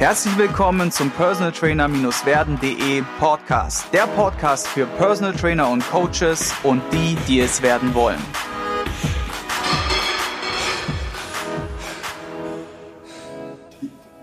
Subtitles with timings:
[0.00, 3.84] Herzlich willkommen zum Personal Trainer-werden.de Podcast.
[3.92, 8.16] Der Podcast für Personal Trainer und Coaches und die, die es werden wollen.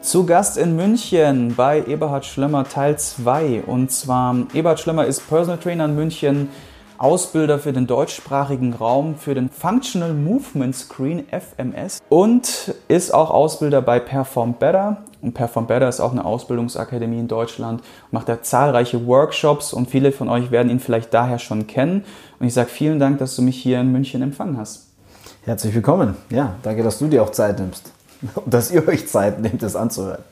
[0.01, 3.61] Zu Gast in München bei Eberhard Schlemmer Teil 2.
[3.67, 6.49] Und zwar, Eberhard Schlemmer ist Personal Trainer in München,
[6.97, 13.83] Ausbilder für den deutschsprachigen Raum für den Functional Movement Screen FMS und ist auch Ausbilder
[13.83, 15.03] bei Perform Better.
[15.21, 20.11] Und Perform Better ist auch eine Ausbildungsakademie in Deutschland, macht da zahlreiche Workshops und viele
[20.11, 22.03] von euch werden ihn vielleicht daher schon kennen.
[22.39, 24.87] Und ich sage vielen Dank, dass du mich hier in München empfangen hast.
[25.43, 26.15] Herzlich willkommen.
[26.29, 27.91] Ja, danke, dass du dir auch Zeit nimmst
[28.35, 30.23] und dass ihr euch Zeit nehmt, das anzuhören.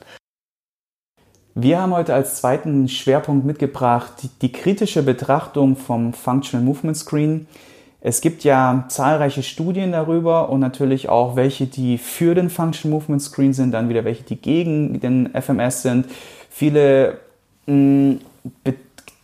[1.58, 7.46] Wir haben heute als zweiten Schwerpunkt mitgebracht die, die, kritische Betrachtung vom Functional Movement Screen.
[8.08, 13.20] Es gibt ja zahlreiche Studien darüber und natürlich auch welche, die für den Functional Movement
[13.20, 16.06] Screen sind, dann wieder welche, die gegen den FMS sind.
[16.48, 17.18] Viele
[17.66, 18.20] mh, mm,
[18.62, 18.74] be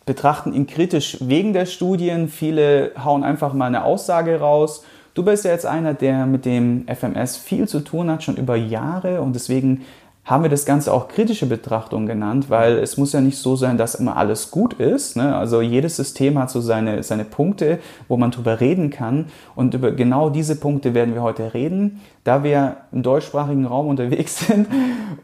[0.05, 4.85] betrachten ihn kritisch wegen der Studien, viele hauen einfach mal eine Aussage raus.
[5.15, 8.57] Du bist ja jetzt einer, der mit dem FMS viel zu tun hat, schon über
[8.57, 9.83] Jahre und deswegen
[10.25, 13.77] haben wir das Ganze auch kritische Betrachtung genannt, weil es muss ja nicht so sein,
[13.77, 15.17] dass immer alles gut ist.
[15.17, 15.35] Ne?
[15.35, 19.27] Also jedes System hat so seine, seine Punkte, wo man drüber reden kann.
[19.57, 24.39] Und über genau diese Punkte werden wir heute reden, da wir im deutschsprachigen Raum unterwegs
[24.47, 24.69] sind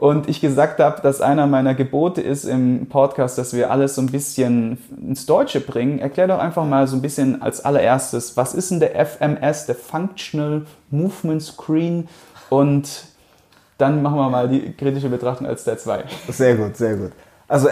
[0.00, 4.02] und ich gesagt habe, dass einer meiner Gebote ist im Podcast, dass wir alles so
[4.02, 6.00] ein bisschen ins Deutsche bringen.
[6.00, 9.76] Erklär doch einfach mal so ein bisschen als allererstes, was ist denn der FMS, der
[9.76, 12.08] Functional Movement Screen
[12.50, 13.06] und
[13.78, 16.04] dann machen wir mal die kritische Betrachtung als der 2.
[16.28, 17.12] Sehr gut, sehr gut.
[17.46, 17.68] Also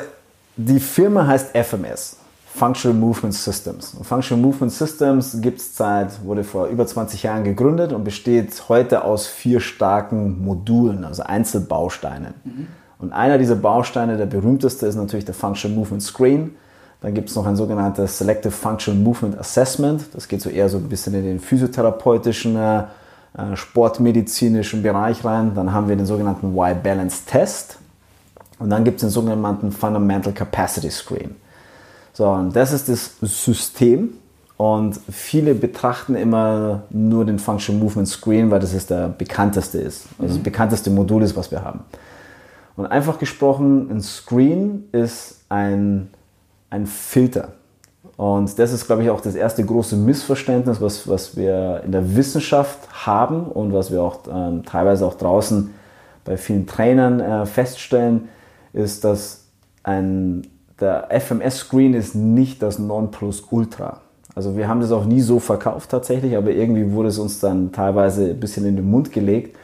[0.57, 3.93] die Firma heißt FMS, Functional Movement Systems.
[3.93, 8.69] Und Functional Movement Systems gibt es seit, wurde vor über 20 Jahren gegründet und besteht
[8.69, 12.35] heute aus vier starken Modulen, also Einzelbausteinen.
[12.45, 12.67] Mhm.
[12.99, 16.57] Und einer dieser Bausteine, der berühmteste, ist natürlich der Functional Movement Screen.
[17.03, 20.07] Dann gibt es noch ein sogenanntes Selective Functional Movement Assessment.
[20.15, 22.85] Das geht so eher so ein bisschen in den physiotherapeutischen äh,
[23.55, 25.53] sportmedizinischen Bereich rein.
[25.55, 27.79] Dann haben wir den sogenannten Y-Balance Test
[28.59, 31.37] und dann gibt es den sogenannten Fundamental Capacity Screen.
[32.13, 34.15] So, und das ist das System
[34.57, 40.07] und viele betrachten immer nur den Function Movement Screen, weil das ist der bekannteste ist,
[40.19, 40.45] also das mhm.
[40.45, 41.81] bekannteste Modul ist, was wir haben.
[42.77, 46.09] Und einfach gesprochen, ein Screen ist ein,
[46.71, 47.53] ein Filter.
[48.17, 52.17] Und das ist, glaube ich, auch das erste große Missverständnis, was, was wir in der
[52.17, 55.75] Wissenschaft haben und was wir auch äh, teilweise auch draußen
[56.25, 58.29] bei vielen Trainern äh, feststellen,
[58.73, 59.45] ist, dass
[59.83, 60.47] ein,
[60.81, 64.01] der FMS-Screen ist nicht das Nonplusultra.
[64.35, 67.73] Also wir haben das auch nie so verkauft tatsächlich, aber irgendwie wurde es uns dann
[67.73, 69.57] teilweise ein bisschen in den Mund gelegt.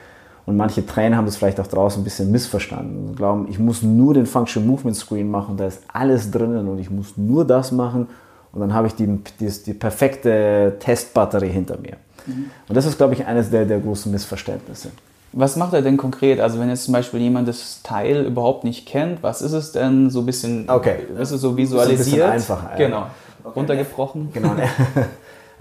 [0.45, 3.83] Und manche Trainer haben das vielleicht auch draußen ein bisschen missverstanden und glauben, ich muss
[3.83, 7.71] nur den Function Movement Screen machen, da ist alles drinnen und ich muss nur das
[7.71, 8.09] machen
[8.53, 9.07] und dann habe ich die,
[9.41, 11.97] die, die, perfekte Testbatterie hinter mir.
[12.27, 12.51] Mhm.
[12.69, 14.91] Und das ist, glaube ich, eines der, der großen Missverständnisse.
[15.33, 16.41] Was macht er denn konkret?
[16.41, 20.11] Also wenn jetzt zum Beispiel jemand das Teil überhaupt nicht kennt, was ist es denn
[20.11, 20.97] so ein bisschen, okay.
[21.19, 22.27] ist es so visualisiert?
[22.27, 22.77] Ein bisschen einfacher.
[22.77, 23.07] Genau,
[23.43, 23.53] okay.
[23.57, 24.31] runtergebrochen.
[24.33, 24.55] Genau.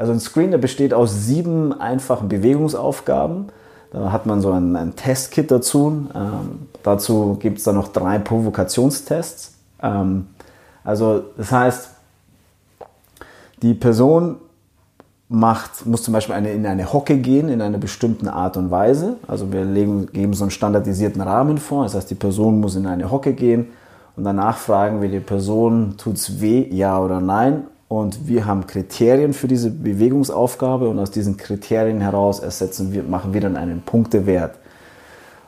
[0.02, 3.50] Also ein Screen, der besteht aus sieben einfachen Bewegungsaufgaben.
[3.91, 6.08] Da hat man so ein, ein Testkit dazu.
[6.16, 9.53] Ähm, dazu gibt es dann noch drei Provokationstests.
[9.84, 10.25] Ähm,
[10.84, 11.90] also das heißt,
[13.62, 14.38] die Person
[15.30, 19.16] macht, muss zum Beispiel eine, in eine Hocke gehen, in einer bestimmten Art und Weise.
[19.28, 21.84] Also wir legen, geben so einen standardisierten Rahmen vor.
[21.84, 23.68] Das heißt, die Person muss in eine Hocke gehen
[24.18, 27.64] und danach fragen wir die Person, tut es weh, ja oder nein?
[27.88, 33.34] Und wir haben Kriterien für diese Bewegungsaufgabe und aus diesen Kriterien heraus ersetzen wir, machen
[33.34, 34.56] wir dann einen Punktewert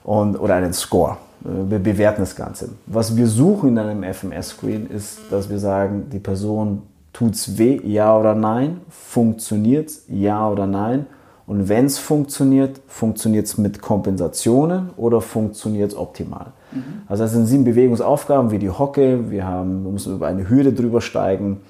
[0.04, 1.18] und, oder einen Score.
[1.42, 2.70] Wir bewerten das Ganze.
[2.86, 8.18] Was wir suchen in einem FMS-Screen ist, dass wir sagen, die Person Tut's weh, ja
[8.18, 8.82] oder nein?
[8.90, 11.06] Funktioniert's, ja oder nein?
[11.46, 16.54] Und wenn es funktioniert, funktioniert es mit Kompensationen oder funktioniert es optimal?
[16.72, 17.04] Mhm.
[17.08, 20.74] Also das sind sieben Bewegungsaufgaben wie die Hocke, wir, haben, wir müssen über eine Hürde
[20.74, 21.62] drüber steigen,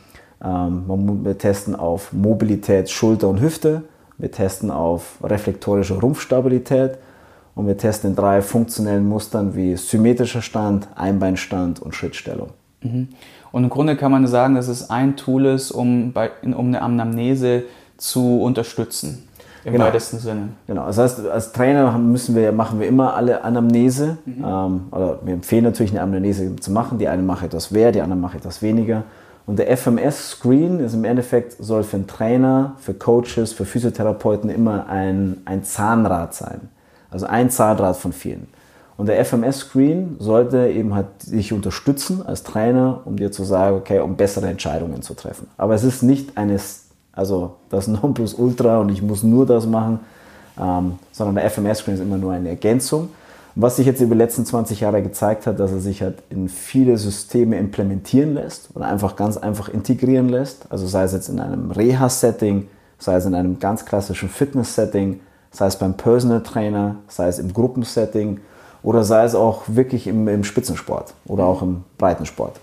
[0.44, 0.84] ähm,
[1.24, 3.84] wir testen auf Mobilität Schulter und Hüfte,
[4.18, 7.00] wir testen auf reflektorische Rumpfstabilität
[7.56, 12.50] und wir testen in drei funktionellen Mustern wie symmetrischer Stand, Einbeinstand und Schrittstellung.
[12.82, 13.10] Mhm.
[13.54, 16.82] Und im Grunde kann man sagen, dass es ein Tool ist, um, bei, um eine
[16.82, 17.66] Anamnese
[17.98, 19.30] zu unterstützen.
[19.64, 19.86] Im genau.
[19.86, 20.50] weitesten Sinne.
[20.66, 20.88] Genau.
[20.88, 24.18] Das heißt, als Trainer müssen wir, machen wir immer alle Anamnese.
[24.26, 24.44] Mhm.
[24.44, 26.98] Ähm, oder wir empfehlen natürlich eine Anamnese zu machen.
[26.98, 29.04] Die eine macht etwas mehr, die andere macht etwas weniger.
[29.46, 34.88] Und der FMS-Screen ist im Endeffekt, soll für einen Trainer, für Coaches, für Physiotherapeuten immer
[34.90, 36.70] ein, ein Zahnrad sein.
[37.12, 38.48] Also ein Zahnrad von vielen.
[38.96, 44.00] Und der FMS-Screen sollte eben halt dich unterstützen als Trainer, um dir zu sagen, okay,
[44.00, 45.48] um bessere Entscheidungen zu treffen.
[45.58, 50.00] Aber es ist nicht eines, also das Nonplusultra und ich muss nur das machen,
[50.60, 53.10] ähm, sondern der FMS-Screen ist immer nur eine Ergänzung.
[53.56, 56.50] Was sich jetzt über die letzten 20 Jahre gezeigt hat, dass er sich halt in
[56.50, 60.72] viele Systeme implementieren lässt oder einfach ganz einfach integrieren lässt.
[60.72, 62.68] Also sei es jetzt in einem Reha-Setting,
[62.98, 65.20] sei es in einem ganz klassischen Fitness-Setting,
[65.52, 68.40] sei es beim Personal Trainer, sei es im Gruppensetting
[68.84, 72.60] oder sei es auch wirklich im, im Spitzensport oder auch im Breitensport.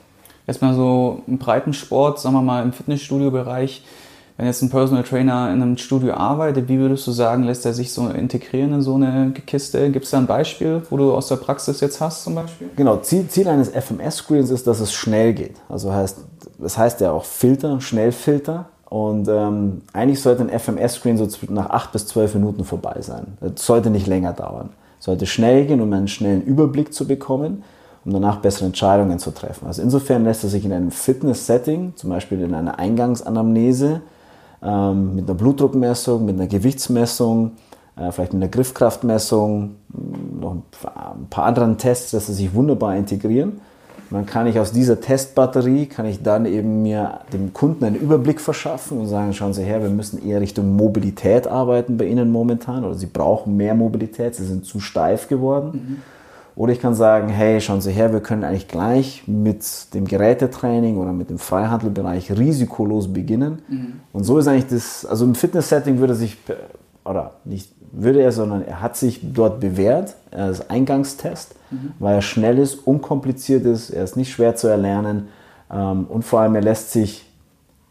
[0.46, 3.82] Erstmal so im Breitensport, sagen wir mal im Fitnessstudio-Bereich,
[4.40, 7.74] wenn jetzt ein Personal Trainer in einem Studio arbeitet, wie würdest du sagen, lässt er
[7.74, 9.90] sich so integrieren in so eine Kiste?
[9.90, 12.70] Gibt es da ein Beispiel, wo du aus der Praxis jetzt hast zum Beispiel?
[12.74, 15.56] Genau, Ziel, Ziel eines FMS-Screens ist, dass es schnell geht.
[15.68, 16.24] Also heißt,
[16.58, 18.70] das heißt ja auch Filter, Schnellfilter.
[18.88, 23.36] Und ähm, eigentlich sollte ein FMS-Screen so nach 8 bis 12 Minuten vorbei sein.
[23.42, 24.70] Das sollte nicht länger dauern.
[25.00, 27.64] Sollte schnell gehen, um einen schnellen Überblick zu bekommen,
[28.04, 29.66] um danach bessere Entscheidungen zu treffen.
[29.66, 34.02] Also insofern lässt es sich in einem Fitness-Setting, zum Beispiel in einer Eingangsanamnese,
[34.62, 37.52] ähm, mit einer Blutdruckmessung, mit einer Gewichtsmessung,
[37.96, 39.76] äh, vielleicht mit einer Griffkraftmessung,
[40.40, 43.60] noch ein paar anderen Tests, dass sie sich wunderbar integrieren
[44.10, 47.94] und dann kann ich aus dieser Testbatterie, kann ich dann eben mir dem Kunden einen
[47.94, 52.32] Überblick verschaffen und sagen, schauen Sie her, wir müssen eher Richtung Mobilität arbeiten bei Ihnen
[52.32, 55.70] momentan oder Sie brauchen mehr Mobilität, Sie sind zu steif geworden.
[55.72, 55.96] Mhm.
[56.56, 60.96] Oder ich kann sagen, hey, schauen Sie her, wir können eigentlich gleich mit dem Gerätetraining
[60.96, 63.62] oder mit dem Freihandelbereich risikolos beginnen.
[63.68, 63.92] Mhm.
[64.12, 66.36] Und so ist eigentlich das, also im Fitness-Setting würde sich,
[67.04, 71.92] oder nicht würde er, sondern er hat sich dort bewährt als Eingangstest, mhm.
[71.98, 75.28] weil er schnell ist, unkompliziert ist, er ist nicht schwer zu erlernen
[75.72, 77.26] ähm, und vor allem er lässt sich,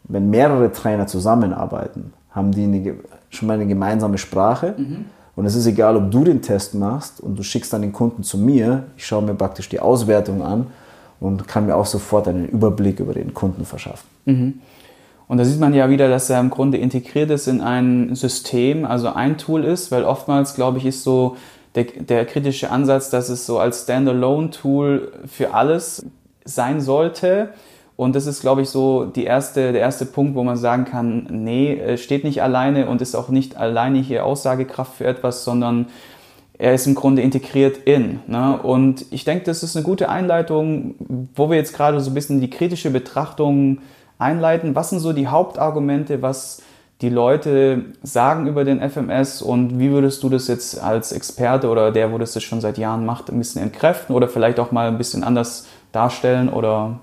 [0.04, 2.94] wenn mehrere Trainer zusammenarbeiten, haben die eine,
[3.30, 4.74] schon mal eine gemeinsame Sprache.
[4.76, 5.04] Mhm.
[5.36, 8.22] Und es ist egal, ob du den Test machst und du schickst dann den Kunden
[8.22, 8.84] zu mir.
[8.96, 10.66] Ich schaue mir praktisch die Auswertung an
[11.18, 14.06] und kann mir auch sofort einen Überblick über den Kunden verschaffen.
[14.24, 14.60] Mhm.
[15.30, 18.84] Und da sieht man ja wieder, dass er im Grunde integriert ist in ein System,
[18.84, 21.36] also ein Tool ist, weil oftmals, glaube ich, ist so
[21.76, 26.04] der, der kritische Ansatz, dass es so als Standalone-Tool für alles
[26.44, 27.50] sein sollte.
[27.94, 31.28] Und das ist, glaube ich, so die erste, der erste Punkt, wo man sagen kann,
[31.30, 35.86] nee, steht nicht alleine und ist auch nicht alleine hier Aussagekraft für etwas, sondern
[36.58, 38.18] er ist im Grunde integriert in.
[38.26, 38.58] Ne?
[38.60, 40.96] Und ich denke, das ist eine gute Einleitung,
[41.36, 43.78] wo wir jetzt gerade so ein bisschen die kritische Betrachtung
[44.20, 44.74] einleiten.
[44.74, 46.62] Was sind so die Hauptargumente, was
[47.00, 51.90] die Leute sagen über den FMS und wie würdest du das jetzt als Experte oder
[51.92, 54.88] der, wo das jetzt schon seit Jahren macht, ein bisschen entkräften oder vielleicht auch mal
[54.88, 57.00] ein bisschen anders darstellen oder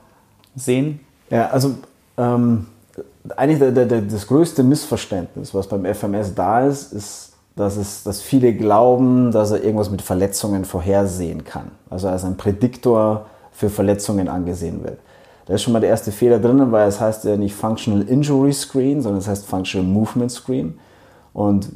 [0.55, 0.99] sehen?
[1.31, 1.75] Ja, also
[2.17, 2.67] ähm,
[3.35, 8.21] eigentlich der, der, das größte Missverständnis, was beim FMS da ist, ist, dass, es, dass
[8.21, 11.71] viele glauben, dass er irgendwas mit Verletzungen vorhersehen kann.
[11.89, 14.99] Also als ein Prädiktor für Verletzungen angesehen wird.
[15.47, 18.51] Da ist schon mal der erste Fehler drin, weil es heißt ja nicht Functional Injury
[18.51, 20.77] Screen, sondern es heißt Functional Movement Screen.
[21.33, 21.69] Und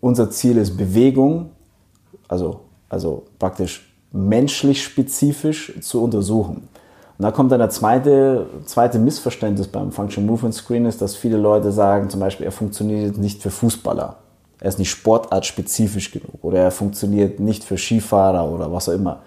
[0.00, 1.50] unser Ziel ist Bewegung,
[2.28, 2.60] also,
[2.90, 6.68] also praktisch menschlich spezifisch zu untersuchen.
[7.18, 11.38] Und da kommt dann der zweite, zweite Missverständnis beim Functional Movement Screen, ist, dass viele
[11.38, 14.16] Leute sagen, zum Beispiel, er funktioniert nicht für Fußballer.
[14.60, 19.20] Er ist nicht sportartspezifisch genug oder er funktioniert nicht für Skifahrer oder was auch immer.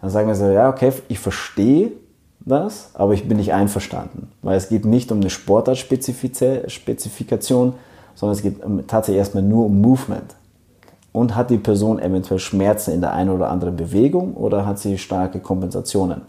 [0.00, 1.92] Dann sagen wir so, ja, okay, ich verstehe,
[2.40, 7.74] das, aber ich bin nicht einverstanden, weil es geht nicht um eine Sportartspezifikation,
[8.14, 8.56] sondern es geht
[8.88, 10.36] tatsächlich erstmal nur um Movement.
[11.12, 14.96] Und hat die Person eventuell Schmerzen in der einen oder anderen Bewegung oder hat sie
[14.96, 16.22] starke Kompensationen?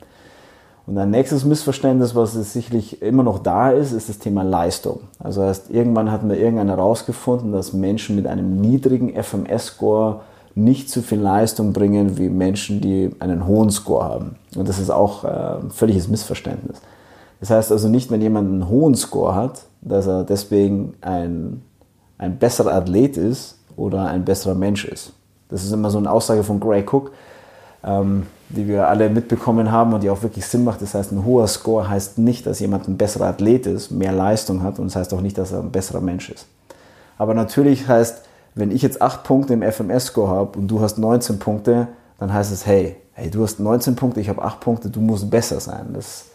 [0.88, 5.01] Und ein nächstes Missverständnis, was sicherlich immer noch da ist, ist das Thema Leistung.
[5.20, 10.22] Also heißt, irgendwann hat mir irgendeiner herausgefunden, dass Menschen mit einem niedrigen FMS-Score
[10.55, 14.36] nicht so viel Leistung bringen wie Menschen, die einen hohen Score haben.
[14.55, 16.81] Und das ist auch äh, völliges Missverständnis.
[17.39, 21.62] Das heißt also nicht, wenn jemand einen hohen Score hat, dass er deswegen ein,
[22.17, 25.13] ein besserer Athlet ist oder ein besserer Mensch ist.
[25.50, 27.12] Das ist immer so eine Aussage von Gray Cook,
[27.84, 30.81] ähm, die wir alle mitbekommen haben und die auch wirklich Sinn macht.
[30.81, 34.62] Das heißt, ein hoher Score heißt nicht, dass jemand ein besserer Athlet ist, mehr Leistung
[34.62, 36.46] hat und das heißt auch nicht, dass er ein besserer Mensch ist.
[37.17, 38.24] Aber natürlich heißt,
[38.55, 41.88] wenn ich jetzt 8 Punkte im FMS-Score habe und du hast 19 Punkte,
[42.20, 45.29] dann heißt es, hey, hey, du hast 19 Punkte, ich habe 8 Punkte, du musst
[45.29, 45.88] besser sein.
[45.93, 46.25] Das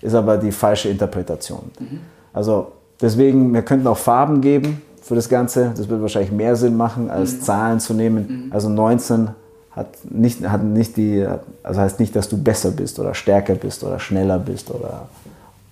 [0.00, 1.70] ist aber die falsche Interpretation.
[1.78, 2.00] Mhm.
[2.32, 5.72] Also deswegen, wir könnten auch Farben geben für das Ganze.
[5.76, 7.40] Das wird wahrscheinlich mehr Sinn machen, als mhm.
[7.42, 8.46] Zahlen zu nehmen.
[8.46, 8.52] Mhm.
[8.52, 9.30] Also 19
[9.70, 11.26] hat nicht, hat nicht die,
[11.62, 15.08] also heißt nicht, dass du besser bist oder stärker bist oder schneller bist oder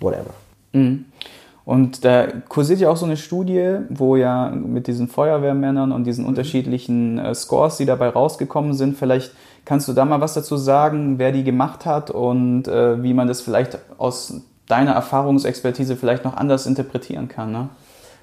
[0.00, 0.34] whatever.
[1.64, 6.24] Und da kursiert ja auch so eine Studie, wo ja mit diesen Feuerwehrmännern und diesen
[6.24, 9.32] unterschiedlichen äh, Scores, die dabei rausgekommen sind, vielleicht
[9.64, 13.28] Kannst du da mal was dazu sagen, wer die gemacht hat und äh, wie man
[13.28, 14.34] das vielleicht aus
[14.66, 17.52] deiner Erfahrungsexpertise vielleicht noch anders interpretieren kann?
[17.52, 17.68] Ne?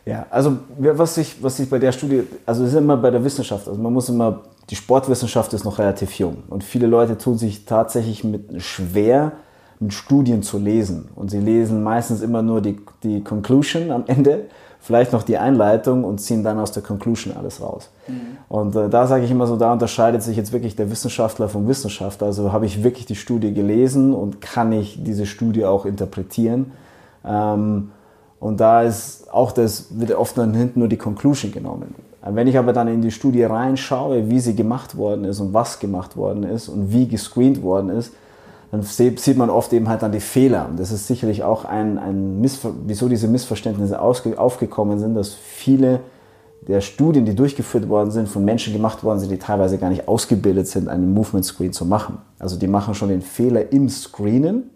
[0.05, 3.23] Ja, also was ich, was ich bei der Studie, also es ist immer bei der
[3.23, 7.37] Wissenschaft, also man muss immer, die Sportwissenschaft ist noch relativ jung und viele Leute tun
[7.37, 9.31] sich tatsächlich mit schwer,
[9.87, 14.47] Studien zu lesen und sie lesen meistens immer nur die, die Conclusion am Ende,
[14.81, 17.89] vielleicht noch die Einleitung und ziehen dann aus der Conclusion alles raus.
[18.07, 18.13] Mhm.
[18.49, 21.67] Und äh, da sage ich immer so, da unterscheidet sich jetzt wirklich der Wissenschaftler vom
[21.67, 22.27] Wissenschaftler.
[22.27, 26.71] Also habe ich wirklich die Studie gelesen und kann ich diese Studie auch interpretieren.
[27.25, 27.91] Ähm,
[28.39, 31.95] und da ist auch das, wird oft dann hinten nur die Conclusion genommen.
[32.21, 35.79] Wenn ich aber dann in die Studie reinschaue, wie sie gemacht worden ist und was
[35.79, 38.13] gemacht worden ist und wie gescreent worden ist,
[38.71, 40.67] dann sieht man oft eben halt dann die Fehler.
[40.69, 46.01] Und das ist sicherlich auch ein, ein Missver wieso diese Missverständnisse aufgekommen sind, dass viele
[46.67, 50.07] der Studien, die durchgeführt worden sind, von Menschen gemacht worden sind, die teilweise gar nicht
[50.07, 52.19] ausgebildet sind, einen Movement Screen zu machen.
[52.37, 54.69] Also die machen schon den Fehler im Screenen.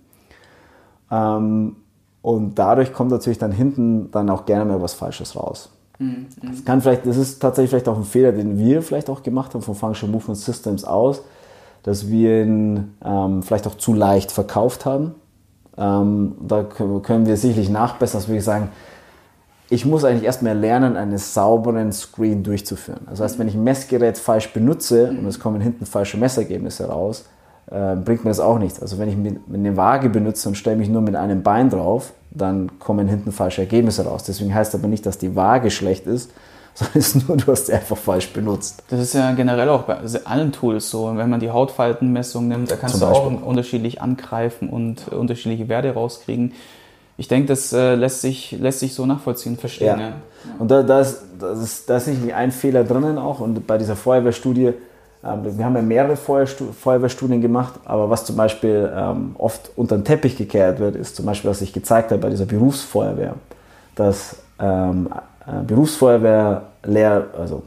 [1.12, 1.76] Ähm,
[2.24, 5.70] und dadurch kommt natürlich dann hinten dann auch gerne mal was Falsches raus.
[6.00, 6.28] Mhm.
[6.42, 9.54] Das, kann vielleicht, das ist tatsächlich vielleicht auch ein Fehler, den wir vielleicht auch gemacht
[9.54, 11.22] haben von Functional Movement Systems aus,
[11.84, 15.16] dass wir ihn ähm, vielleicht auch zu leicht verkauft haben.
[15.78, 18.70] Ähm, da können wir sicherlich nachbessern, dass wir sagen,
[19.70, 23.02] ich muss eigentlich erstmal lernen, einen sauberen Screen durchzuführen.
[23.10, 27.26] Das heißt, wenn ich ein Messgerät falsch benutze und es kommen hinten falsche Messergebnisse raus,
[27.72, 28.82] äh, bringt mir das auch nichts.
[28.82, 29.18] Also wenn ich
[29.52, 33.62] eine Waage benutze und stelle mich nur mit einem Bein drauf, dann kommen hinten falsche
[33.62, 34.24] Ergebnisse raus.
[34.24, 36.32] Deswegen heißt aber nicht, dass die Waage schlecht ist,
[36.76, 38.84] sondern es ist nur, du hast sie einfach falsch benutzt.
[38.90, 41.16] Das ist ja generell auch bei allen Tools so.
[41.16, 46.54] Wenn man die Hautfaltenmessung nimmt, da kannst du auch unterschiedlich angreifen und unterschiedliche Werte rauskriegen.
[47.18, 50.00] Ich denke, das äh, lässt, sich, lässt sich so nachvollziehen, verstehen.
[50.00, 50.08] Ja.
[50.08, 50.14] ja.
[50.58, 53.40] Und da, da, ist, das ist, da ist nicht ein Fehler drinnen auch.
[53.40, 54.74] Und bei dieser Feuerwehrstudie
[55.24, 60.04] ähm, wir haben ja mehrere Feuerwehrstudien gemacht, aber was zum Beispiel ähm, oft unter den
[60.04, 63.36] Teppich gekehrt wird, ist zum Beispiel, was ich gezeigt habe bei dieser Berufsfeuerwehr,
[63.96, 64.38] dass
[65.48, 67.64] äh, Berufsfeuerwehr leer, also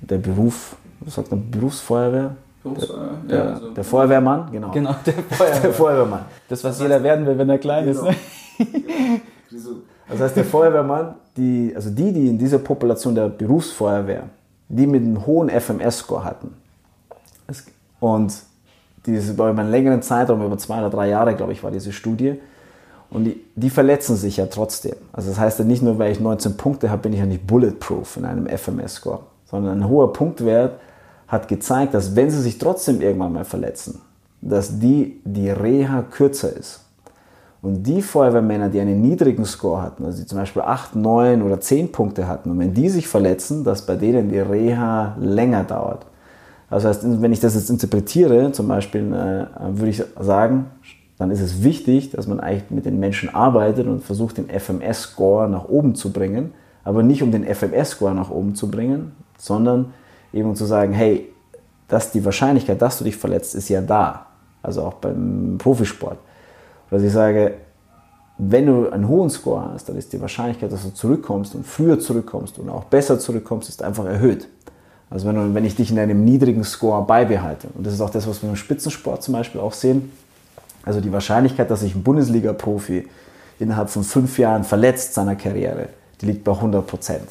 [0.00, 2.36] der Beruf, was sagt man, Berufsfeuerwehr?
[2.62, 4.70] Berufsfeuerwehr, der, ja, also der Feuerwehrmann, genau.
[4.70, 5.60] Genau, der, Feuerwehr.
[5.62, 6.20] der Feuerwehrmann.
[6.48, 8.08] Das, was jeder werden will, wenn er klein genau.
[8.08, 8.18] ist.
[8.58, 9.20] Ne?
[10.08, 14.24] Das heißt, der Feuerwehrmann, die, also die, die in dieser Population der Berufsfeuerwehr,
[14.68, 16.54] die mit einem hohen FMS-Score hatten,
[18.00, 18.34] und
[19.06, 22.40] diese, über einen längeren Zeitraum, über zwei oder drei Jahre, glaube ich, war diese Studie.
[23.12, 24.94] Und die, die, verletzen sich ja trotzdem.
[25.12, 27.46] Also das heißt ja nicht nur, weil ich 19 Punkte habe, bin ich ja nicht
[27.46, 30.80] bulletproof in einem FMS-Score, sondern ein hoher Punktwert
[31.28, 34.00] hat gezeigt, dass wenn sie sich trotzdem irgendwann mal verletzen,
[34.40, 36.80] dass die, die Reha kürzer ist.
[37.60, 41.60] Und die Feuerwehrmänner, die einen niedrigen Score hatten, also die zum Beispiel 8, 9 oder
[41.60, 46.06] 10 Punkte hatten, und wenn die sich verletzen, dass bei denen die Reha länger dauert.
[46.70, 49.46] Das heißt, wenn ich das jetzt interpretiere, zum Beispiel, äh,
[49.78, 50.66] würde ich sagen,
[51.18, 55.48] dann ist es wichtig, dass man eigentlich mit den Menschen arbeitet und versucht, den FMS-Score
[55.48, 56.52] nach oben zu bringen.
[56.84, 59.92] Aber nicht um den FMS-Score nach oben zu bringen, sondern
[60.32, 61.28] eben um zu sagen, hey,
[61.88, 64.26] dass die Wahrscheinlichkeit, dass du dich verletzt, ist ja da.
[64.62, 66.18] Also auch beim Profisport.
[66.90, 67.54] Dass ich sage,
[68.38, 72.00] wenn du einen hohen Score hast, dann ist die Wahrscheinlichkeit, dass du zurückkommst und früher
[72.00, 74.48] zurückkommst und auch besser zurückkommst, ist einfach erhöht.
[75.10, 77.68] Also wenn, wenn ich dich in einem niedrigen Score beibehalte.
[77.74, 80.10] Und das ist auch das, was wir im Spitzensport zum Beispiel auch sehen.
[80.84, 83.08] Also die Wahrscheinlichkeit, dass sich ein Bundesliga-Profi
[83.58, 85.88] innerhalb von fünf Jahren verletzt seiner Karriere,
[86.20, 87.28] die liegt bei 100 Prozent.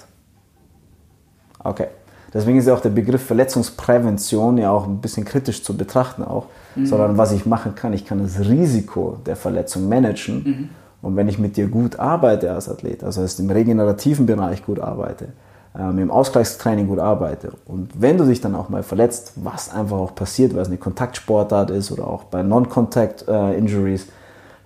[1.64, 1.88] Okay.
[2.34, 6.46] Deswegen ist ja auch der Begriff Verletzungsprävention ja auch ein bisschen kritisch zu betrachten auch,
[6.76, 6.86] mhm.
[6.86, 10.44] sondern was ich machen kann, ich kann das Risiko der Verletzung managen.
[10.44, 10.70] Mhm.
[11.02, 15.30] Und wenn ich mit dir gut arbeite als Athlet, also im regenerativen Bereich gut arbeite,
[15.78, 19.98] ähm, im Ausgleichstraining gut arbeite und wenn du dich dann auch mal verletzt, was einfach
[19.98, 24.12] auch passiert, weil es eine Kontaktsportart ist oder auch bei Non-Contact-Injuries, äh,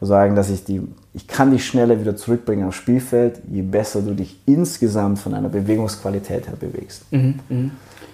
[0.02, 0.82] sagen, dass ich die,
[1.14, 5.50] ich kann dich schneller wieder zurückbringen aufs Spielfeld, je besser du dich insgesamt von einer
[5.50, 7.12] Bewegungsqualität her bewegst.
[7.12, 7.70] Mhm, mh.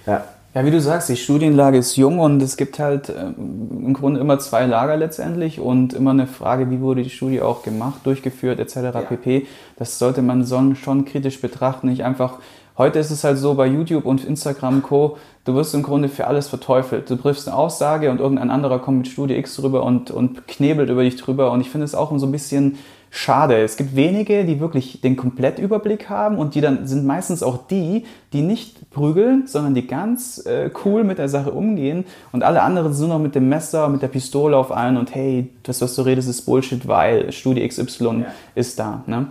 [0.05, 0.23] Ja.
[0.53, 4.19] Ja, wie du sagst, die Studienlage ist jung und es gibt halt äh, im Grunde
[4.19, 8.59] immer zwei Lager letztendlich und immer eine Frage, wie wurde die Studie auch gemacht, durchgeführt
[8.59, 8.75] etc.
[8.75, 8.91] Ja.
[8.91, 9.47] pp.
[9.77, 10.45] Das sollte man
[10.75, 12.39] schon kritisch betrachten, nicht einfach
[12.77, 16.27] Heute ist es halt so bei YouTube und Instagram Co., du wirst im Grunde für
[16.27, 17.09] alles verteufelt.
[17.09, 20.89] Du triffst eine Aussage und irgendein anderer kommt mit Studie X drüber und, und knebelt
[20.89, 21.51] über dich drüber.
[21.51, 22.77] Und ich finde es auch so ein bisschen
[23.11, 23.57] schade.
[23.61, 28.05] Es gibt wenige, die wirklich den Komplettüberblick haben und die dann sind meistens auch die,
[28.31, 32.93] die nicht prügeln, sondern die ganz äh, cool mit der Sache umgehen und alle anderen
[32.93, 35.93] sind nur noch mit dem Messer, mit der Pistole auf einen und hey, das, was
[35.95, 38.25] du redest, ist Bullshit, weil Studie XY ja.
[38.55, 39.03] ist da.
[39.05, 39.27] Ne?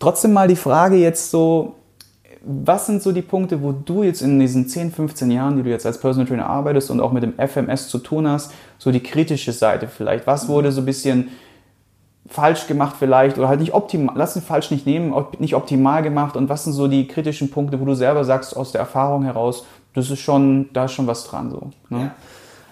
[0.00, 1.76] Trotzdem mal die Frage jetzt so,
[2.42, 5.70] was sind so die Punkte, wo du jetzt in diesen 10, 15 Jahren, die du
[5.70, 9.02] jetzt als Personal Trainer arbeitest und auch mit dem FMS zu tun hast, so die
[9.02, 10.26] kritische Seite vielleicht?
[10.26, 11.28] Was wurde so ein bisschen
[12.26, 16.36] falsch gemacht vielleicht oder halt nicht optimal, lass den falsch nicht nehmen, nicht optimal gemacht
[16.36, 19.66] und was sind so die kritischen Punkte, wo du selber sagst aus der Erfahrung heraus,
[19.94, 21.70] das ist schon, da ist schon was dran so.
[21.88, 21.98] Ne?
[22.04, 22.14] Ja.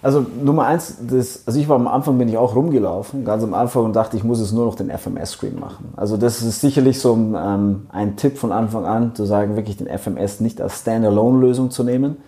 [0.00, 3.52] Also Nummer eins, das, also ich war am Anfang bin ich auch rumgelaufen, ganz am
[3.52, 5.92] Anfang und dachte, ich muss es nur noch den FMS-Screen machen.
[5.96, 9.76] Also das ist sicherlich so ein, ähm, ein Tipp von Anfang an, zu sagen, wirklich
[9.76, 12.18] den FMS nicht als Standalone-Lösung zu nehmen,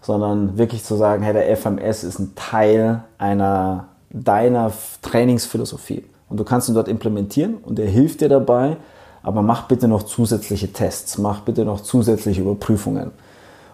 [0.00, 6.04] sondern wirklich zu sagen, hey, der FMS ist ein Teil einer deiner Trainingsphilosophie.
[6.28, 8.76] Und du kannst ihn dort implementieren und er hilft dir dabei,
[9.22, 13.12] aber mach bitte noch zusätzliche Tests, mach bitte noch zusätzliche Überprüfungen.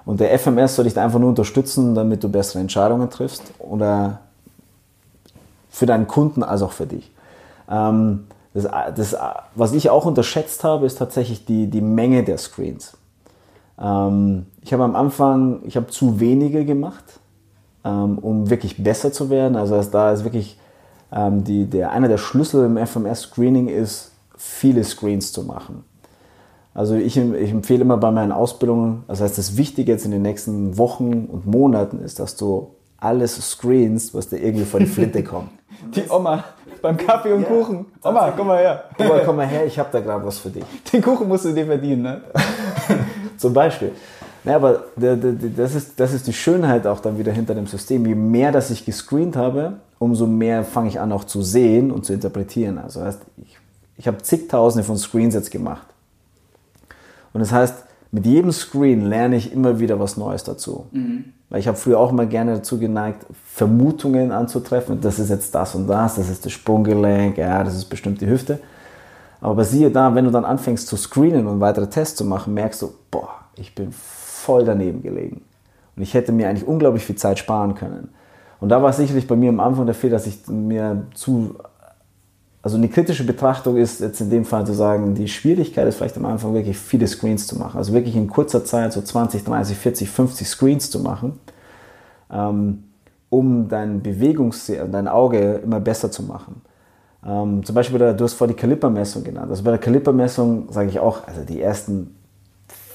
[0.09, 4.21] Und der FMS soll dich einfach nur unterstützen, damit du bessere Entscheidungen triffst oder
[5.69, 7.11] für deinen Kunden als auch für dich.
[7.71, 8.25] Ähm,
[8.55, 9.17] das, das,
[9.55, 12.97] was ich auch unterschätzt habe, ist tatsächlich die, die Menge der Screens.
[13.79, 17.21] Ähm, ich habe am Anfang, ich habe zu wenige gemacht,
[17.85, 19.57] ähm, um wirklich besser zu werden.
[19.57, 20.59] Also da ist wirklich
[21.11, 25.85] die, der, einer der Schlüssel im FMS-Screening ist, viele Screens zu machen.
[26.75, 30.23] Also ich, ich, empfehle immer bei meinen Ausbildungen, das heißt, das Wichtige jetzt in den
[30.23, 35.25] nächsten Wochen und Monaten ist, dass du alles screenst, was dir irgendwie vor die Flinte
[35.25, 35.51] kommt.
[35.95, 36.45] Die Oma
[36.83, 37.87] beim Kaffee und ja, Kuchen.
[38.03, 38.85] Oma, komm mal her.
[38.99, 40.65] Oma, komm mal her, ich habe da gerade was für dich.
[40.93, 42.21] Den Kuchen musst du dir verdienen, ne?
[43.37, 43.93] Zum Beispiel.
[44.45, 48.07] Ja, aber das ist, das ist die Schönheit auch dann wieder hinter dem System.
[48.07, 52.07] Je mehr, dass ich gescreent habe, umso mehr fange ich an auch zu sehen und
[52.07, 52.79] zu interpretieren.
[52.79, 53.59] Also heißt, ich,
[53.97, 55.87] ich habe zigtausende von Screens jetzt gemacht.
[57.33, 60.87] Und das heißt, mit jedem Screen lerne ich immer wieder was Neues dazu.
[60.93, 61.25] Mhm.
[61.51, 65.01] Weil ich habe früher auch immer gerne dazu geneigt, Vermutungen anzutreffen.
[65.01, 68.27] Das ist jetzt das und das, das ist das Sprunggelenk, ja, das ist bestimmt die
[68.29, 68.61] Hüfte.
[69.41, 72.83] Aber siehe da, wenn du dann anfängst zu screenen und weitere Tests zu machen, merkst
[72.83, 75.43] du, boah, ich bin voll daneben gelegen.
[75.97, 78.09] Und ich hätte mir eigentlich unglaublich viel Zeit sparen können.
[78.61, 81.55] Und da war sicherlich bei mir am Anfang der Fehler, dass ich mir zu
[82.69, 86.19] also eine kritische Betrachtung ist jetzt in dem Fall zu sagen, die Schwierigkeit ist vielleicht
[86.19, 87.79] am Anfang wirklich viele Screens zu machen.
[87.79, 91.41] Also wirklich in kurzer Zeit so 20, 30, 40, 50 Screens zu machen,
[92.31, 92.83] ähm,
[93.31, 96.61] um dein Bewegungs-, dein Auge immer besser zu machen.
[97.27, 99.51] Ähm, zum Beispiel, du hast vor die Kalipermessung genannt.
[99.51, 102.17] Also bei der Kalipermessung sage ich auch, also die ersten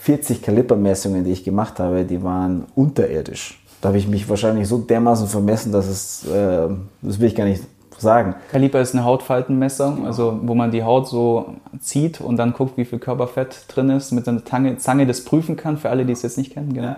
[0.01, 3.59] 40 Kalipermessungen, die ich gemacht habe, die waren unterirdisch.
[3.81, 6.67] Da habe ich mich wahrscheinlich so dermaßen vermessen, dass es, äh,
[7.01, 7.63] das will ich gar nicht
[7.99, 8.35] sagen.
[8.51, 12.85] Kaliper ist eine Hautfaltenmessung, also wo man die Haut so zieht und dann guckt, wie
[12.85, 16.21] viel Körperfett drin ist, mit einer Zange, Zange das prüfen kann, für alle, die es
[16.21, 16.73] jetzt nicht kennen.
[16.73, 16.95] Genau.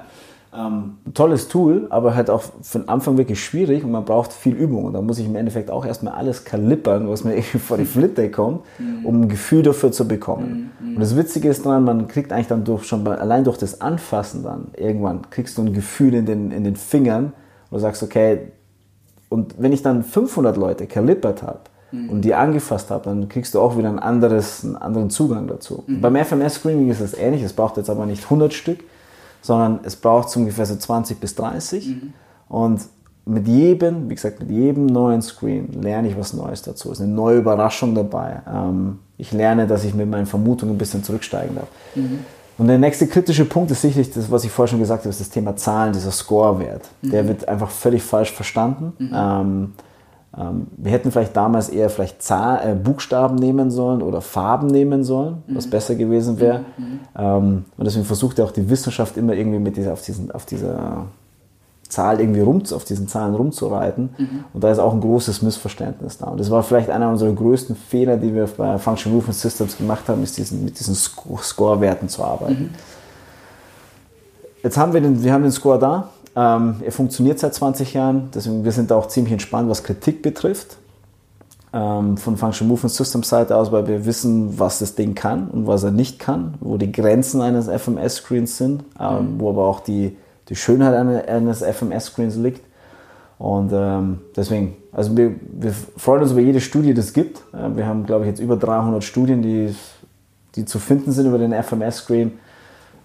[0.58, 4.54] Ähm, tolles Tool, aber halt auch für den Anfang wirklich schwierig und man braucht viel
[4.54, 4.86] Übung.
[4.86, 7.86] Und da muss ich im Endeffekt auch erstmal alles kalippern, was mir irgendwie vor die
[7.86, 9.06] Flitte kommt, mhm.
[9.06, 10.72] um ein Gefühl dafür zu bekommen.
[10.80, 10.96] Mhm.
[10.96, 13.82] Und das Witzige ist dann, man kriegt eigentlich dann durch, schon bei, allein durch das
[13.82, 17.34] Anfassen dann, irgendwann kriegst du ein Gefühl in den, in den Fingern,
[17.70, 18.52] wo du sagst, okay,
[19.36, 21.60] und wenn ich dann 500 Leute kalippert habe
[21.92, 22.10] mhm.
[22.10, 25.84] und die angefasst habe, dann kriegst du auch wieder ein anderes, einen anderen Zugang dazu.
[25.88, 26.00] Mhm.
[26.00, 27.44] Beim FMS-Screening ist es ähnlich.
[27.44, 28.80] Es braucht jetzt aber nicht 100 Stück,
[29.42, 31.86] sondern es braucht so ungefähr so 20 bis 30.
[31.86, 32.14] Mhm.
[32.48, 32.80] Und
[33.26, 36.94] mit jedem, wie gesagt, mit jedem neuen Screen lerne ich was Neues dazu.
[36.94, 38.42] Es ist eine neue Überraschung dabei.
[38.50, 41.68] Ähm, ich lerne, dass ich mit meinen Vermutungen ein bisschen zurücksteigen darf.
[42.58, 45.20] Und der nächste kritische Punkt ist sicherlich das, was ich vorher schon gesagt habe, ist
[45.20, 46.90] das Thema Zahlen, dieser Score-Wert.
[47.02, 47.12] Mhm.
[47.12, 48.94] Der wird einfach völlig falsch verstanden.
[48.98, 49.12] Mhm.
[49.14, 49.74] Ähm,
[50.38, 55.04] ähm, wir hätten vielleicht damals eher vielleicht Zahl, äh, Buchstaben nehmen sollen oder Farben nehmen
[55.04, 55.56] sollen, mhm.
[55.56, 56.66] was besser gewesen wäre.
[56.78, 56.86] Mhm.
[56.86, 57.00] Mhm.
[57.18, 60.46] Ähm, und deswegen versucht ja auch die Wissenschaft immer irgendwie mit dieser, auf, diesen, auf
[60.46, 61.08] dieser
[61.96, 64.10] Zahl irgendwie rum, auf diesen Zahlen rumzureiten.
[64.18, 64.44] Mhm.
[64.54, 66.28] Und da ist auch ein großes Missverständnis da.
[66.28, 70.08] Und das war vielleicht einer unserer größten Fehler, die wir bei Functional Movement Systems gemacht
[70.10, 72.64] haben, ist diesen, mit diesen Score-Werten zu arbeiten.
[72.64, 72.70] Mhm.
[74.62, 76.10] Jetzt haben wir den, wir haben den Score da.
[76.36, 80.22] Ähm, er funktioniert seit 20 Jahren, deswegen wir sind da auch ziemlich entspannt, was Kritik
[80.22, 80.78] betrifft.
[81.72, 85.68] Ähm, von Functional Movement Systems Seite aus, weil wir wissen, was das Ding kann und
[85.68, 89.40] was er nicht kann, wo die Grenzen eines FMS-Screens sind, ähm, mhm.
[89.40, 90.18] wo aber auch die
[90.50, 90.94] die Schönheit
[91.28, 92.62] eines FMS-Screens liegt.
[93.38, 97.40] Und ähm, deswegen, also wir, wir, freuen uns über jede Studie, die es gibt.
[97.54, 99.76] Äh, wir haben, glaube ich, jetzt über 300 Studien, die,
[100.56, 102.32] die zu finden sind über den FMS-Screen.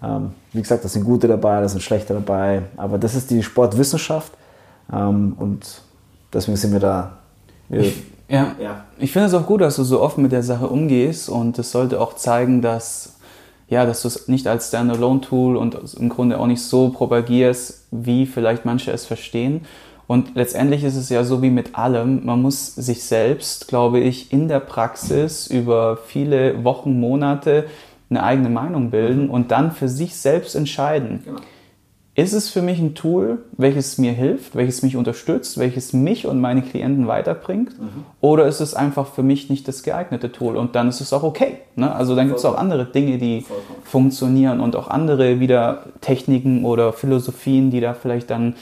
[0.01, 2.63] Ähm, wie gesagt, da sind gute dabei, da sind schlechte dabei.
[2.77, 4.31] Aber das ist die Sportwissenschaft.
[4.91, 5.81] Ähm, und
[6.33, 7.17] deswegen sind wir da.
[7.67, 8.85] Wir, ich, ja, ja.
[8.97, 11.27] ich finde es auch gut, dass du so offen mit der Sache umgehst.
[11.27, 13.17] Und es sollte auch zeigen, dass
[13.71, 18.25] ja, dass du es nicht als Standalone-Tool und im Grunde auch nicht so propagierst, wie
[18.25, 19.61] vielleicht manche es verstehen.
[20.07, 24.33] Und letztendlich ist es ja so wie mit allem, man muss sich selbst, glaube ich,
[24.33, 27.63] in der Praxis über viele Wochen, Monate
[28.09, 31.21] eine eigene Meinung bilden und dann für sich selbst entscheiden.
[31.23, 31.39] Genau.
[32.13, 36.41] Ist es für mich ein Tool, welches mir hilft, welches mich unterstützt, welches mich und
[36.41, 37.79] meine Klienten weiterbringt?
[37.79, 38.03] Mhm.
[38.19, 40.57] Oder ist es einfach für mich nicht das geeignete Tool?
[40.57, 41.59] Und dann ist es auch okay.
[41.77, 41.93] Ne?
[41.95, 43.83] Also dann gibt es auch andere Dinge, die Vollkommen.
[43.83, 48.55] funktionieren und auch andere wieder Techniken oder Philosophien, die da vielleicht dann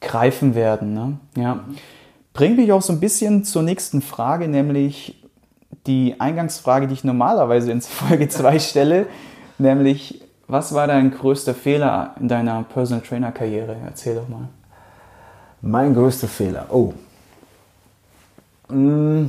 [0.00, 0.94] greifen werden.
[0.94, 1.18] Ne?
[1.36, 1.54] Ja.
[1.54, 1.76] Mhm.
[2.32, 5.22] Bringt mich auch so ein bisschen zur nächsten Frage, nämlich
[5.86, 9.06] die Eingangsfrage, die ich normalerweise in Folge 2 stelle,
[9.58, 13.76] nämlich was war dein größter Fehler in deiner Personal Trainer Karriere?
[13.84, 14.48] Erzähl doch mal.
[15.60, 16.66] Mein größter Fehler.
[16.70, 16.92] Oh.
[18.72, 19.26] Mm.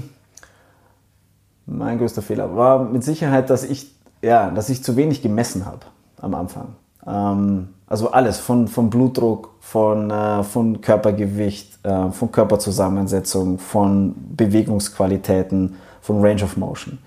[1.65, 5.81] Mein größter Fehler war mit Sicherheit, dass ich, ja, dass ich zu wenig gemessen habe
[6.19, 6.69] am Anfang.
[7.05, 15.75] Ähm, also alles, von, von Blutdruck, von, äh, von Körpergewicht, äh, von Körperzusammensetzung, von Bewegungsqualitäten,
[16.01, 16.99] von Range of Motion.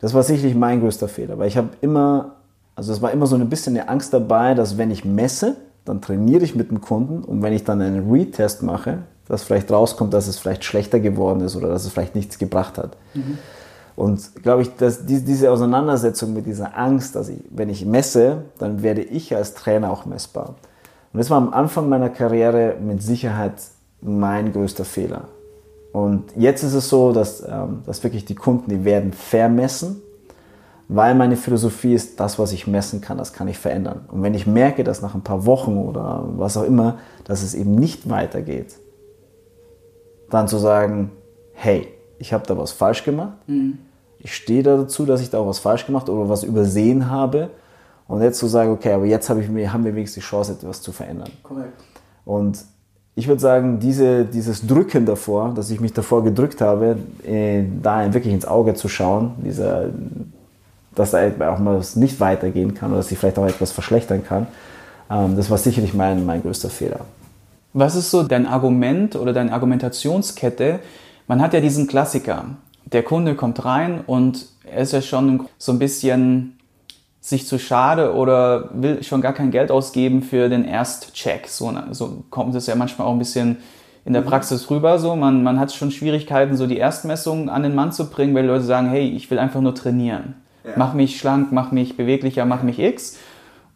[0.00, 2.36] Das war sicherlich mein größter Fehler, weil ich habe immer
[2.78, 6.00] also es war immer so ein bisschen eine Angst dabei, dass wenn ich messe, dann
[6.00, 10.14] trainiere ich mit dem Kunden und wenn ich dann einen Retest mache, dass vielleicht rauskommt,
[10.14, 12.96] dass es vielleicht schlechter geworden ist oder dass es vielleicht nichts gebracht hat.
[13.14, 13.38] Mhm.
[13.96, 18.80] Und glaube ich, dass diese Auseinandersetzung mit dieser Angst, dass ich, wenn ich messe, dann
[18.84, 20.54] werde ich als Trainer auch messbar.
[21.12, 23.54] Und das war am Anfang meiner Karriere mit Sicherheit
[24.00, 25.22] mein größter Fehler.
[25.90, 30.00] Und jetzt ist es so, dass, ähm, dass wirklich die Kunden, die werden vermessen
[30.88, 34.06] weil meine Philosophie ist, das, was ich messen kann, das kann ich verändern.
[34.10, 37.54] Und wenn ich merke, dass nach ein paar Wochen oder was auch immer, dass es
[37.54, 38.76] eben nicht weitergeht,
[40.30, 41.10] dann zu sagen,
[41.52, 43.78] hey, ich habe da was falsch gemacht, mhm.
[44.18, 47.50] ich stehe da dazu, dass ich da auch was falsch gemacht oder was übersehen habe
[48.06, 50.80] und jetzt zu sagen, okay, aber jetzt hab ich, haben wir wenigstens die Chance, etwas
[50.80, 51.30] zu verändern.
[51.42, 51.82] Korrekt.
[52.24, 52.64] Und
[53.14, 56.96] ich würde sagen, diese, dieses Drücken davor, dass ich mich davor gedrückt habe,
[57.26, 59.90] äh, da wirklich ins Auge zu schauen, dieser
[60.98, 64.24] dass da auch mal was nicht weitergehen kann oder dass sich vielleicht auch etwas verschlechtern
[64.24, 64.46] kann.
[65.10, 67.00] Ähm, das war sicherlich mein, mein größter Fehler.
[67.72, 70.80] Was ist so dein Argument oder deine Argumentationskette?
[71.26, 72.44] Man hat ja diesen Klassiker.
[72.86, 76.58] Der Kunde kommt rein und er ist ja schon so ein bisschen
[77.20, 81.46] sich zu schade oder will schon gar kein Geld ausgeben für den Erstcheck.
[81.48, 83.58] So, so kommt es ja manchmal auch ein bisschen
[84.04, 84.26] in der mhm.
[84.26, 84.98] Praxis rüber.
[84.98, 85.14] So.
[85.16, 88.64] Man, man hat schon Schwierigkeiten, so die Erstmessung an den Mann zu bringen, weil Leute
[88.64, 90.34] sagen, hey, ich will einfach nur trainieren.
[90.64, 90.72] Ja.
[90.76, 93.18] Mach mich schlank, mach mich beweglicher, mach mich X.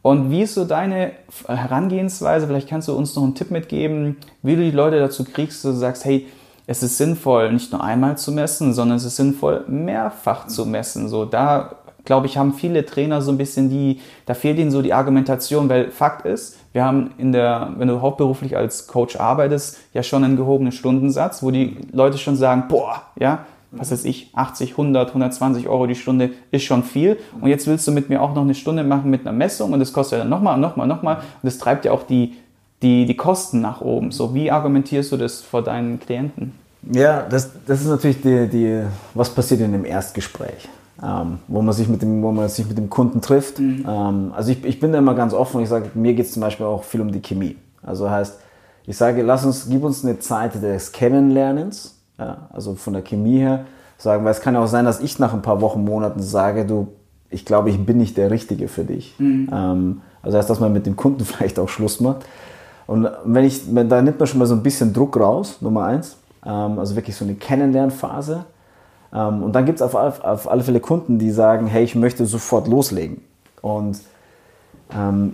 [0.03, 1.13] Und wie ist so deine
[1.47, 2.47] Herangehensweise?
[2.47, 5.73] Vielleicht kannst du uns noch einen Tipp mitgeben, wie du die Leute dazu kriegst, dass
[5.73, 6.27] du sagst, hey,
[6.67, 11.09] es ist sinnvoll, nicht nur einmal zu messen, sondern es ist sinnvoll, mehrfach zu messen.
[11.09, 14.83] So, da glaube ich, haben viele Trainer so ein bisschen die, da fehlt ihnen so
[14.83, 19.79] die Argumentation, weil Fakt ist, wir haben in der, wenn du hauptberuflich als Coach arbeitest,
[19.93, 24.31] ja schon einen gehobenen Stundensatz, wo die Leute schon sagen, boah, ja, was weiß ich,
[24.35, 27.19] 80, 100, 120 Euro die Stunde ist schon viel.
[27.41, 29.81] Und jetzt willst du mit mir auch noch eine Stunde machen mit einer Messung und
[29.81, 31.17] das kostet ja dann nochmal, nochmal, nochmal.
[31.17, 32.35] Und das treibt ja auch die,
[32.83, 34.11] die, die Kosten nach oben.
[34.11, 36.53] So, wie argumentierst du das vor deinen Klienten?
[36.91, 38.83] Ja, das, das ist natürlich die, die,
[39.15, 40.69] was passiert in dem Erstgespräch,
[41.03, 43.59] ähm, wo, man sich mit dem, wo man sich mit dem Kunden trifft.
[43.59, 43.87] Mhm.
[43.89, 46.33] Ähm, also ich, ich bin da immer ganz offen und ich sage, mir geht es
[46.33, 47.57] zum Beispiel auch viel um die Chemie.
[47.83, 48.39] Also heißt,
[48.85, 53.39] ich sage, lass uns, gib uns eine Zeit des Kennenlernens ja, also von der Chemie
[53.39, 53.65] her
[53.99, 56.67] sagen, weil es kann ja auch sein, dass ich nach ein paar Wochen, Monaten sage,
[56.67, 56.89] du,
[57.31, 59.15] ich glaube, ich bin nicht der Richtige für dich.
[59.19, 59.49] Mhm.
[59.53, 62.27] Ähm, also heißt, dass man mit dem Kunden vielleicht auch Schluss macht.
[62.87, 66.17] Und wenn ich, da nimmt man schon mal so ein bisschen Druck raus, Nummer eins.
[66.45, 68.45] Ähm, also wirklich so eine Kennenlernphase.
[69.15, 72.27] Ähm, und dann gibt es auf, auf alle Fälle Kunden, die sagen, hey, ich möchte
[72.27, 73.23] sofort loslegen.
[73.61, 74.01] Und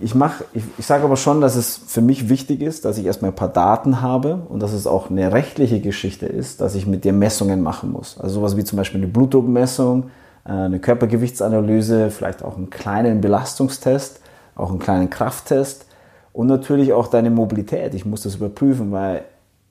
[0.01, 3.05] ich mache, ich, ich sage aber schon, dass es für mich wichtig ist, dass ich
[3.05, 6.87] erstmal ein paar Daten habe und dass es auch eine rechtliche Geschichte ist, dass ich
[6.87, 8.17] mit dir Messungen machen muss.
[8.19, 10.11] Also sowas wie zum Beispiel eine Blutdruckmessung,
[10.45, 14.21] äh, eine Körpergewichtsanalyse, vielleicht auch einen kleinen Belastungstest,
[14.55, 15.87] auch einen kleinen Krafttest
[16.31, 17.93] und natürlich auch deine Mobilität.
[17.95, 19.25] Ich muss das überprüfen, weil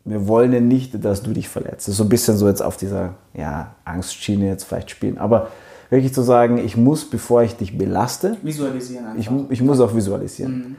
[0.05, 1.89] wir wollen ja nicht, dass du dich verletzt.
[1.89, 5.17] Das ist so ein bisschen so jetzt auf dieser ja, Angstschiene jetzt vielleicht spielen.
[5.17, 5.49] Aber
[5.91, 9.21] wirklich zu sagen, ich muss, bevor ich dich belaste, visualisieren einfach.
[9.21, 10.53] Ich, ich muss auch visualisieren.
[10.53, 10.77] Mhm.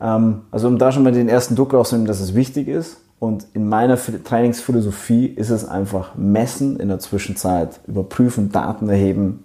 [0.00, 2.98] Ähm, also um da schon mal den ersten Druck rauszunehmen, dass es wichtig ist.
[3.18, 9.44] Und in meiner Trainingsphilosophie ist es einfach messen in der Zwischenzeit, überprüfen, Daten erheben,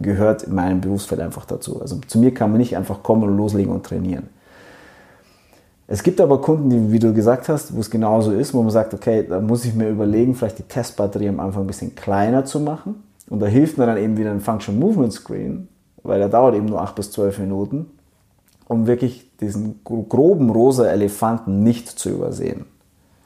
[0.00, 1.82] gehört in meinem Berufsfeld einfach dazu.
[1.82, 4.30] Also zu mir kann man nicht einfach kommen und loslegen und trainieren.
[5.86, 8.70] Es gibt aber Kunden, die, wie du gesagt hast, wo es genauso ist, wo man
[8.70, 12.46] sagt, okay, da muss ich mir überlegen, vielleicht die Testbatterie am Anfang ein bisschen kleiner
[12.46, 15.68] zu machen und da hilft mir dann eben wieder ein Function Movement Screen,
[16.02, 17.86] weil der dauert eben nur 8 bis 12 Minuten,
[18.68, 22.66] um wirklich diesen groben rosa Elefanten nicht zu übersehen.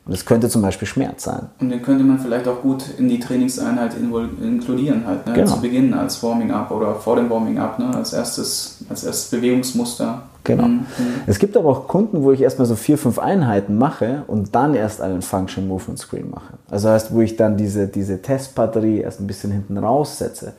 [0.06, 1.46] Und es könnte zum Beispiel Schmerz sein.
[1.60, 5.32] Und den könnte man vielleicht auch gut in die Trainingseinheit inkludieren, halt, ne?
[5.32, 5.50] genau.
[5.50, 7.94] zu Beginn als Warming-up oder vor dem Warming-up, ne?
[7.94, 10.22] als, erstes, als erstes Bewegungsmuster.
[10.44, 10.64] Genau.
[10.64, 10.84] Mhm.
[11.26, 14.74] Es gibt aber auch Kunden, wo ich erstmal so vier, fünf Einheiten mache und dann
[14.74, 16.52] erst einen Function Movement Screen mache.
[16.68, 20.52] Also heißt, wo ich dann diese, diese Testbatterie erst ein bisschen hinten raussetze.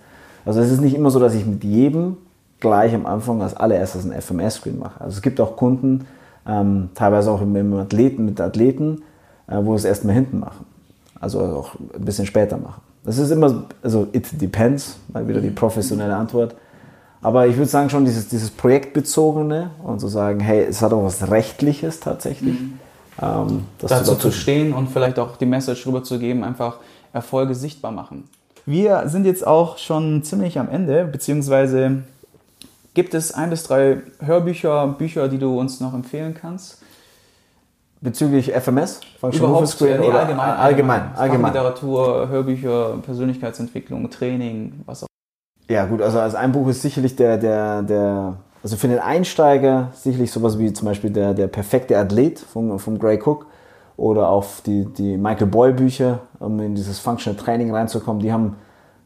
[0.43, 2.17] Also es ist nicht immer so, dass ich mit jedem
[2.59, 5.01] gleich am Anfang als allererstes einen FMS-Screen mache.
[5.01, 6.07] Also es gibt auch Kunden,
[6.47, 9.03] ähm, teilweise auch mit Athleten, mit Athleten,
[9.47, 10.65] äh, wo es erstmal hinten machen.
[11.19, 12.81] Also auch ein bisschen später machen.
[13.03, 16.55] Das ist immer, also it depends, mal wieder die professionelle Antwort.
[17.21, 20.93] Aber ich würde sagen schon dieses, dieses Projektbezogene und zu so sagen, hey, es hat
[20.93, 22.59] auch was Rechtliches tatsächlich.
[22.59, 22.79] Mhm.
[23.21, 26.77] Ähm, dazu zu stehen und vielleicht auch die Message rüberzugeben, einfach
[27.13, 28.25] Erfolge sichtbar machen.
[28.65, 32.03] Wir sind jetzt auch schon ziemlich am Ende, beziehungsweise
[32.93, 36.79] gibt es ein bis drei Hörbücher, Bücher, die du uns noch empfehlen kannst?
[38.05, 39.01] Bezüglich FMS?
[39.21, 41.51] Überhaupt, nee, oder allgemein, allgemein, allgemein.
[41.51, 45.07] Literatur, Hörbücher, Persönlichkeitsentwicklung, Training, was auch
[45.67, 49.89] ja, gut, also als ein Buch ist sicherlich der, der, der, also für den Einsteiger
[49.93, 53.47] sicherlich sowas wie zum Beispiel der, der perfekte Athlet von, von Gray Cook
[53.97, 58.57] oder auch die, die Michael Boyle Bücher, um in dieses Functional Training reinzukommen, die haben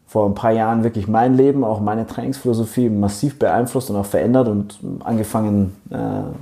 [0.06, 4.48] vor ein paar Jahren wirklich mein Leben, auch meine Trainingsphilosophie massiv beeinflusst und auch verändert
[4.48, 5.98] und angefangen äh,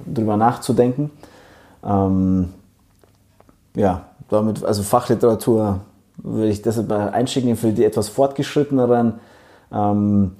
[0.05, 1.11] darüber nachzudenken.
[1.83, 2.49] Ähm,
[3.75, 5.79] ja, damit, also Fachliteratur
[6.17, 9.19] würde ich deshalb einschicken für die etwas fortgeschritteneren
[9.71, 10.31] ähm,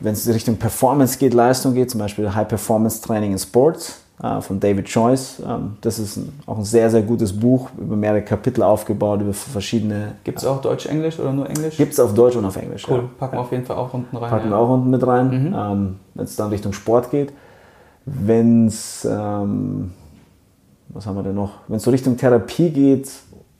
[0.00, 4.00] Wenn es in Richtung Performance geht, Leistung geht, zum Beispiel High Performance Training in Sports
[4.22, 5.42] äh, von David Joyce.
[5.46, 9.32] Ähm, das ist ein, auch ein sehr, sehr gutes Buch, über mehrere Kapitel aufgebaut, über
[9.32, 10.16] verschiedene.
[10.24, 11.76] Gibt es auch Deutsch, Englisch oder nur Englisch?
[11.76, 12.88] Gibt es auf Deutsch und auf Englisch.
[12.88, 13.10] Cool, ja.
[13.18, 14.30] packen wir auf jeden Fall auch unten rein.
[14.30, 15.54] Packen wir auch unten mit rein, mhm.
[15.56, 17.32] ähm, wenn es dann Richtung Sport geht.
[18.06, 19.92] Wenn es, ähm,
[20.94, 21.50] was haben wir denn noch?
[21.68, 23.10] Wenn es so Richtung Therapie geht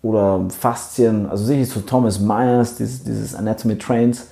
[0.03, 4.29] oder Faszien, also sicherlich zu so Thomas Myers, dieses, dieses Anatomy Trains,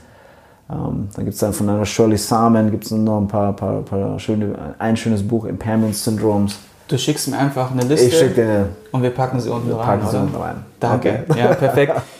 [0.71, 3.83] ähm, dann gibt es dann von einer Shirley Sarman gibt es noch ein paar, paar,
[3.83, 6.59] paar schöne, ein schönes Buch, Impairment Syndromes.
[6.88, 9.87] Du schickst mir einfach eine Liste ich schick dir und wir packen sie unten rein.
[9.87, 10.57] Packen sie unten rein.
[10.79, 11.25] Danke.
[11.29, 11.41] Okay.
[11.41, 12.01] Ja, perfekt.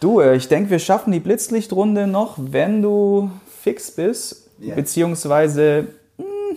[0.00, 3.30] Du, äh, ich denke, wir schaffen die Blitzlichtrunde noch, wenn du
[3.62, 4.74] fix bist, yeah.
[4.74, 5.86] beziehungsweise
[6.18, 6.56] mh, hm,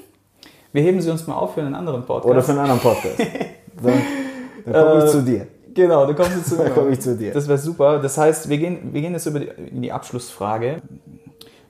[0.73, 2.29] wir heben sie uns mal auf für einen anderen Podcast.
[2.29, 3.21] Oder für einen anderen Podcast.
[3.81, 4.01] dann,
[4.65, 5.47] dann komme ich äh, zu dir.
[5.73, 6.63] Genau, dann kommst du zu mir.
[6.65, 7.33] dann komme ich zu dir.
[7.33, 7.99] Das wäre super.
[7.99, 10.81] Das heißt, wir gehen, wir gehen jetzt über die, in die Abschlussfrage.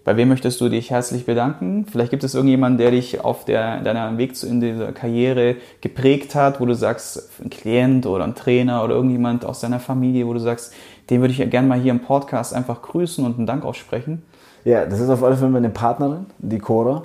[0.06, 1.86] Bei wem möchtest du dich herzlich bedanken?
[1.92, 6.62] Vielleicht gibt es irgendjemanden, der dich auf der, deiner Weg in dieser Karriere geprägt hat,
[6.62, 10.40] wo du sagst, ein Klient oder ein Trainer oder irgendjemand aus deiner Familie, wo du
[10.40, 10.74] sagst,
[11.10, 14.24] den würde ich gerne mal hier im Podcast einfach grüßen und einen Dank aussprechen.
[14.64, 17.04] Ja, das ist auf alle Fälle meine Partnerin, die Cora,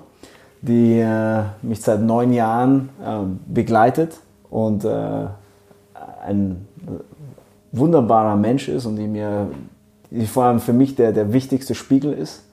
[0.61, 4.21] die äh, mich seit neun Jahren äh, begleitet
[4.53, 5.27] und äh,
[6.25, 6.67] ein
[7.73, 9.49] wunderbarer Mensch ist und die mir
[10.11, 12.45] die vor allem für mich der, der wichtigste Spiegel ist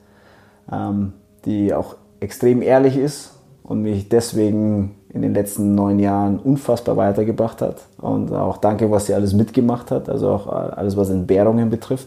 [0.72, 1.12] ähm,
[1.44, 3.32] die auch extrem ehrlich ist
[3.62, 7.76] und mich deswegen in den letzten neun Jahren unfassbar weitergebracht hat.
[7.98, 12.06] Und auch danke, was sie alles mitgemacht hat, also auch alles, was Entbehrungen betrifft.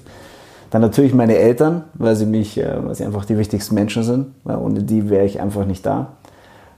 [0.69, 4.27] Dann natürlich meine Eltern, weil sie mich, äh, weil sie einfach die wichtigsten Menschen sind.
[4.43, 6.13] Weil ohne die wäre ich einfach nicht da.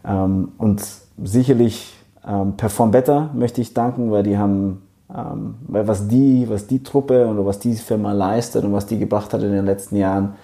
[0.06, 0.84] Ähm, und
[1.24, 1.94] sicherlich
[2.28, 4.82] ähm, Perform Better möchte ich danken, weil die haben,
[5.14, 9.00] ähm, weil was die, was die Truppe oder was die Firma leistet und was die
[9.00, 10.36] gebracht hat in den letzten Jahren,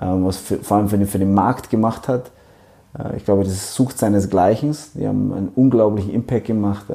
[0.00, 2.30] ähm, was für, vor allem für den, für den Markt gemacht hat.
[2.98, 4.76] Äh, ich glaube, das sucht seinesgleichen.
[4.94, 6.94] Die haben einen unglaublichen Impact gemacht äh,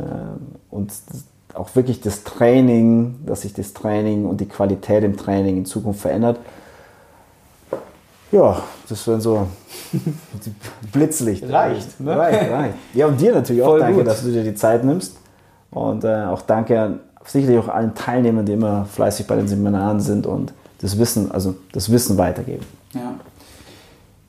[0.70, 0.92] und
[1.54, 6.02] auch wirklich das Training, dass sich das Training und die Qualität im Training in Zukunft
[6.02, 6.40] verändert.
[8.36, 9.48] Ja, das wären so
[10.92, 11.50] Blitzlicht.
[11.50, 12.18] Reicht, ne?
[12.18, 12.76] Reicht, reicht.
[12.94, 14.08] Ja, und dir natürlich auch Voll danke, gut.
[14.08, 15.18] dass du dir die Zeit nimmst.
[15.72, 20.28] Und äh, auch danke sicherlich auch allen Teilnehmern, die immer fleißig bei den Seminaren sind
[20.28, 22.66] und das Wissen, also das Wissen weitergeben.
[22.94, 23.16] Ja.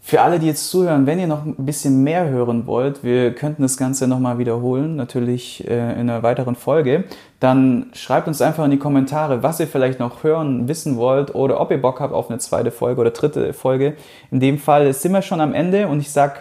[0.08, 3.62] Für alle, die jetzt zuhören, wenn ihr noch ein bisschen mehr hören wollt, wir könnten
[3.62, 7.02] das Ganze nochmal wiederholen, natürlich äh, in einer weiteren Folge,
[7.40, 11.60] dann schreibt uns einfach in die Kommentare, was ihr vielleicht noch hören, wissen wollt oder
[11.60, 13.96] ob ihr Bock habt auf eine zweite Folge oder dritte Folge.
[14.30, 16.34] In dem Fall sind wir schon am Ende und ich sage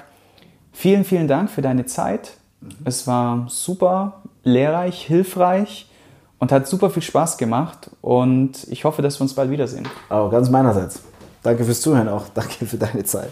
[0.72, 2.34] vielen, vielen Dank für deine Zeit.
[2.62, 2.70] Mhm.
[2.86, 5.90] Es war super lehrreich, hilfreich
[6.38, 9.88] und hat super viel Spaß gemacht und ich hoffe, dass wir uns bald wiedersehen.
[10.10, 11.02] Auch ganz meinerseits.
[11.42, 12.26] Danke fürs Zuhören auch.
[12.36, 13.32] Danke für deine Zeit.